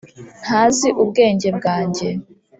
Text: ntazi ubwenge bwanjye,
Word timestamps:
ntazi 0.43 0.87
ubwenge 1.03 1.47
bwanjye, 1.57 2.07